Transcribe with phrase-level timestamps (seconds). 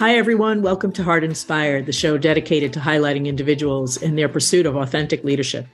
[0.00, 0.62] Hi, everyone.
[0.62, 5.22] Welcome to Heart Inspired, the show dedicated to highlighting individuals in their pursuit of authentic
[5.24, 5.66] leadership.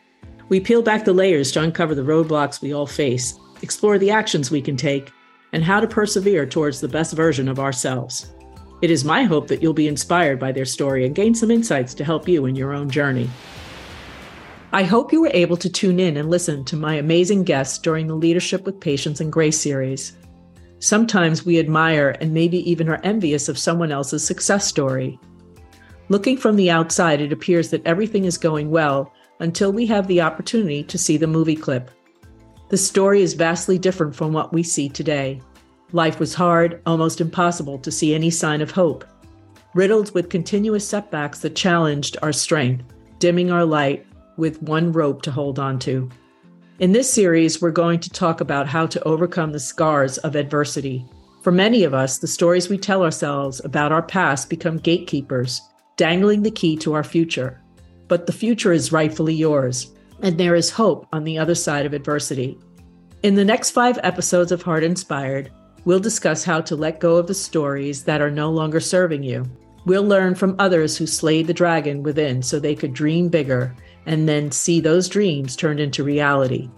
[0.49, 4.51] We peel back the layers to uncover the roadblocks we all face, explore the actions
[4.51, 5.13] we can take,
[5.53, 8.35] and how to persevere towards the best version of ourselves.
[8.83, 11.95] It is my hope that you'll be inspired by their story and gain some insights
[11.95, 13.31] to help you in your own journey.
[14.73, 18.09] I hope you were able to tune in and listen to my amazing guests during
[18.09, 20.17] the Leadership with Patience and Grace series.
[20.79, 25.19] Sometimes we admire and maybe even are envious of someone else's success story.
[26.09, 30.21] Looking from the outside, it appears that everything is going well until we have the
[30.21, 31.91] opportunity to see the movie clip.
[32.69, 35.41] The story is vastly different from what we see today.
[35.93, 39.05] Life was hard, almost impossible to see any sign of hope.
[39.75, 42.85] Riddled with continuous setbacks that challenged our strength,
[43.19, 44.07] dimming our light
[44.37, 46.09] with one rope to hold on to.
[46.79, 51.07] In this series, we're going to talk about how to overcome the scars of adversity.
[51.41, 55.63] For many of us, the stories we tell ourselves about our past become gatekeepers,
[55.97, 57.63] dangling the key to our future.
[58.09, 61.95] But the future is rightfully yours, and there is hope on the other side of
[61.95, 62.59] adversity.
[63.23, 65.51] In the next five episodes of Heart Inspired,
[65.87, 69.47] we'll discuss how to let go of the stories that are no longer serving you.
[69.87, 74.29] We'll learn from others who slayed the dragon within so they could dream bigger and
[74.29, 76.69] then see those dreams turned into reality.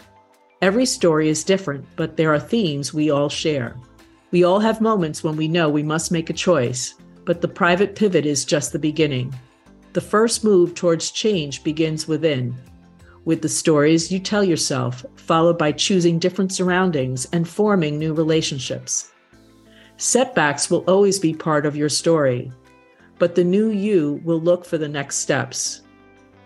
[0.61, 3.77] Every story is different, but there are themes we all share.
[4.31, 7.97] We all have moments when we know we must make a choice, but the private
[7.97, 9.35] pivot is just the beginning.
[9.95, 12.55] The first move towards change begins within,
[13.25, 19.13] with the stories you tell yourself, followed by choosing different surroundings and forming new relationships.
[19.97, 22.53] Setbacks will always be part of your story,
[23.19, 25.83] but the new you will look for the next steps.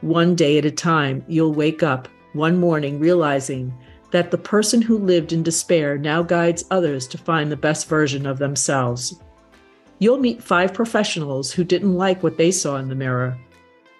[0.00, 3.72] One day at a time, you'll wake up one morning realizing
[4.10, 8.26] that the person who lived in despair now guides others to find the best version
[8.26, 9.20] of themselves.
[9.98, 13.38] You'll meet five professionals who didn't like what they saw in the mirror,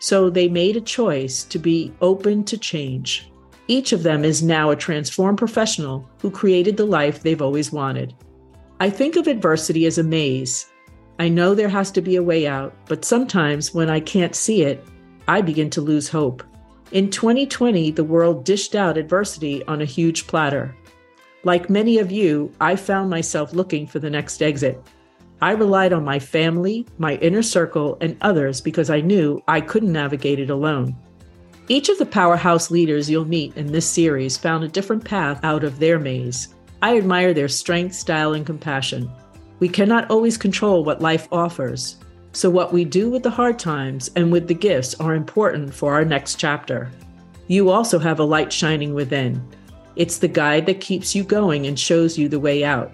[0.01, 3.31] so they made a choice to be open to change.
[3.69, 8.13] Each of them is now a transformed professional who created the life they've always wanted.
[8.81, 10.72] I think of adversity as a maze.
[11.23, 14.63] I know there has to be a way out, but sometimes when I can't see
[14.63, 14.85] it,
[15.29, 16.43] I begin to lose hope.
[16.91, 20.75] In 2020, the world dished out adversity on a huge platter.
[21.45, 24.85] Like many of you, I found myself looking for the next exit.
[25.41, 29.93] I relied on my family, my inner circle, and others because I knew I couldn't
[29.93, 30.97] navigate it alone.
[31.69, 35.63] Each of the powerhouse leaders you'll meet in this series found a different path out
[35.63, 36.53] of their maze.
[36.83, 39.09] I admire their strength, style, and compassion.
[39.63, 41.97] We cannot always control what life offers,
[42.33, 45.95] so, what we do with the hard times and with the gifts are important for
[45.95, 46.91] our next chapter.
[47.47, 49.41] You also have a light shining within.
[49.95, 52.91] It's the guide that keeps you going and shows you the way out.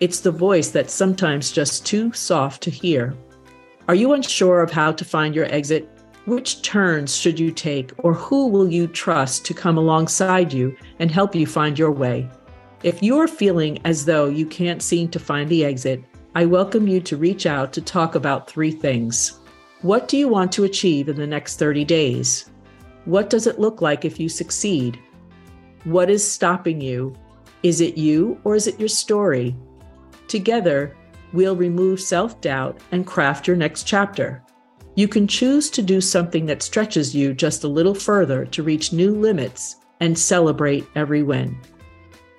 [0.00, 3.12] It's the voice that's sometimes just too soft to hear.
[3.86, 5.90] Are you unsure of how to find your exit?
[6.24, 11.10] Which turns should you take, or who will you trust to come alongside you and
[11.10, 12.30] help you find your way?
[12.84, 16.04] If you're feeling as though you can't seem to find the exit,
[16.36, 19.40] I welcome you to reach out to talk about three things.
[19.82, 22.50] What do you want to achieve in the next 30 days?
[23.04, 24.96] What does it look like if you succeed?
[25.82, 27.16] What is stopping you?
[27.64, 29.56] Is it you or is it your story?
[30.28, 30.96] Together,
[31.32, 34.44] we'll remove self doubt and craft your next chapter.
[34.94, 38.92] You can choose to do something that stretches you just a little further to reach
[38.92, 41.58] new limits and celebrate every win.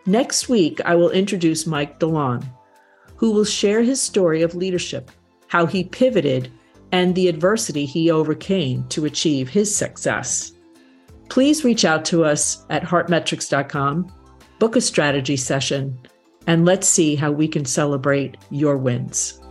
[0.09, 2.43] Next week, I will introduce Mike DeLon
[3.15, 5.11] who will share his story of leadership,
[5.47, 6.49] how he pivoted,
[6.93, 10.53] and the adversity he overcame to achieve his success.
[11.27, 14.11] Please reach out to us at heartmetrics.com,
[14.57, 15.99] book a strategy session,
[16.47, 19.41] and let's see how we can celebrate your wins.